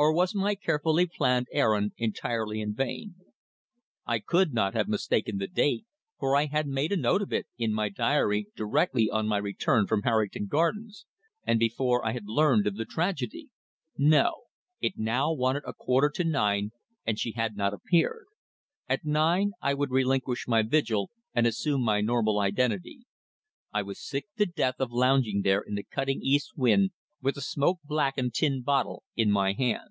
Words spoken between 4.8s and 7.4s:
mistaken the date, for I had made a note of